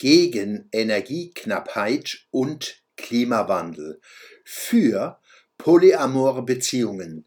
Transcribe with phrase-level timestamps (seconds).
[0.00, 4.00] gegen Energieknappheit und Klimawandel,
[4.44, 5.20] für
[5.58, 7.26] polyamore Beziehungen,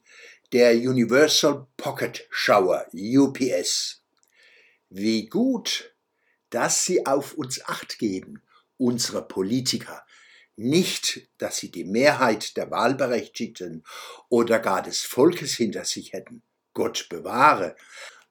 [0.53, 4.01] der Universal Pocket Shower UPS.
[4.89, 5.93] Wie gut,
[6.49, 8.41] dass sie auf uns acht geben,
[8.77, 10.03] unsere Politiker,
[10.55, 13.83] nicht, dass sie die Mehrheit der Wahlberechtigten
[14.29, 16.41] oder gar des Volkes hinter sich hätten.
[16.73, 17.75] Gott bewahre.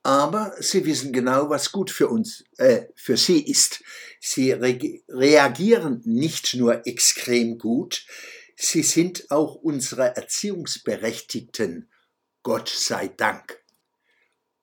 [0.03, 3.83] Aber sie wissen genau, was gut für uns, äh, für sie ist.
[4.21, 8.05] Sie re reagieren nicht nur extrem gut,
[8.57, 11.89] sie sind auch unsere Erziehungsberechtigten.
[12.43, 13.63] Gott sei Dank.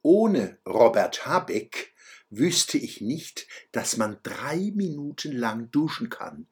[0.02, 1.94] Ohne Robert Habeck
[2.29, 6.47] wüsste ich nicht, dass man drei Minuten lang duschen kann.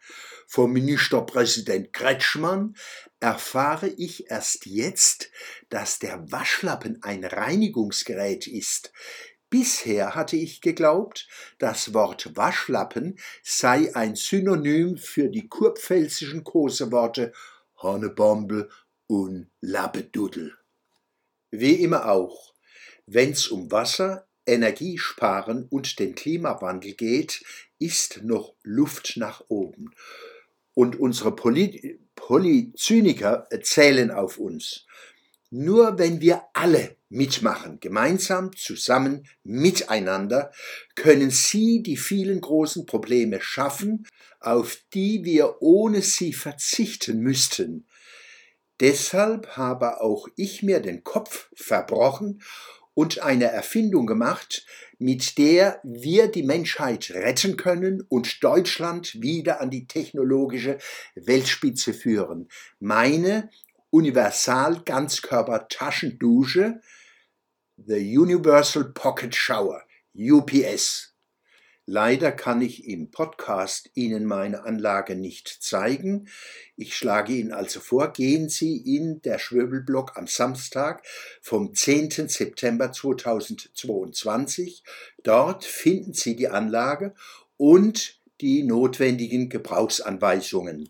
[0.48, 2.76] Vom Ministerpräsident Kretschmann
[3.20, 5.30] erfahre ich erst jetzt,
[5.70, 8.92] dass der Waschlappen ein Reinigungsgerät ist.
[9.50, 17.32] Bisher hatte ich geglaubt, das Wort Waschlappen sei ein Synonym für die kurpfälzischen Koseworte
[17.78, 18.70] Hornebombe
[19.08, 20.58] und Labbedudel.
[21.50, 22.54] Wie immer auch,
[23.06, 27.44] wenn's um Wasser, Energiesparen und den Klimawandel geht,
[27.80, 29.92] ist noch Luft nach oben.
[30.74, 34.86] Und unsere Poly Polyzyniker zählen auf uns.
[35.50, 40.52] Nur wenn wir alle mitmachen, gemeinsam, zusammen, miteinander,
[40.96, 44.08] können sie die vielen großen Probleme schaffen,
[44.40, 47.88] auf die wir ohne sie verzichten müssten.
[48.80, 52.44] Deshalb habe auch ich mir den Kopf verbrochen
[52.98, 54.66] und eine Erfindung gemacht,
[54.98, 60.80] mit der wir die Menschheit retten können und Deutschland wieder an die technologische
[61.14, 62.50] Weltspitze führen.
[62.80, 63.52] Meine
[63.92, 66.82] Universal Ganzkörper Taschendusche,
[67.78, 69.84] The Universal Pocket Shower,
[70.16, 71.14] UPS.
[71.90, 76.28] Leider kann ich im Podcast Ihnen meine Anlage nicht zeigen.
[76.76, 81.02] Ich schlage Ihnen also vor, gehen Sie in der Schwöbelblock am Samstag
[81.42, 82.28] vom 10.
[82.28, 84.84] September 2022.
[85.24, 87.14] Dort finden Sie die Anlage
[87.56, 90.90] und die notwendigen Gebrauchsanweisungen.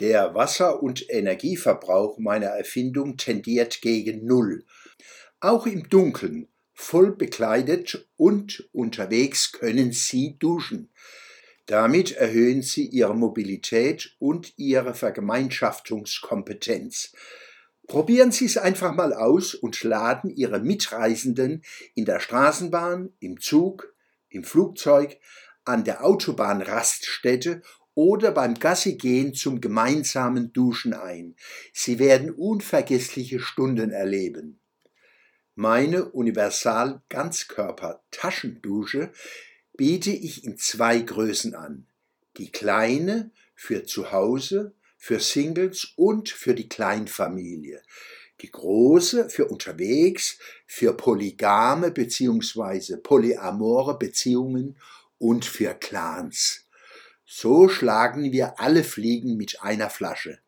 [0.00, 4.64] Der Wasser- und Energieverbrauch meiner Erfindung tendiert gegen Null.
[5.38, 10.90] Auch im Dunkeln voll bekleidet und unterwegs können Sie duschen.
[11.66, 17.12] Damit erhöhen Sie Ihre Mobilität und Ihre Vergemeinschaftungskompetenz.
[17.86, 21.62] Probieren Sie es einfach mal aus und laden Ihre Mitreisenden
[21.94, 23.94] in der Straßenbahn, im Zug,
[24.28, 25.18] im Flugzeug,
[25.64, 27.62] an der Autobahnraststätte
[27.94, 31.36] oder beim Gassigehen zum gemeinsamen Duschen ein.
[31.72, 34.60] Sie werden unvergessliche Stunden erleben.
[35.56, 39.12] Meine Universal Ganzkörper Taschendusche
[39.76, 41.86] biete ich in zwei Größen an.
[42.38, 47.80] Die kleine für zu Hause, für Singles und für die Kleinfamilie.
[48.40, 52.96] Die große für unterwegs, für polygame bzw.
[52.96, 54.76] polyamore Beziehungen
[55.18, 56.66] und für Clans.
[57.24, 60.40] So schlagen wir alle Fliegen mit einer Flasche.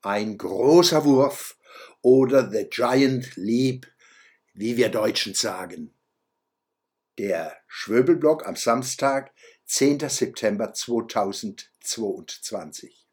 [0.00, 1.58] Ein großer Wurf
[2.00, 3.86] oder The Giant Leap
[4.52, 5.94] wie wir Deutschen sagen.
[7.18, 9.32] Der Schwöbelblock am Samstag,
[9.66, 10.08] 10.
[10.08, 13.09] September 2022.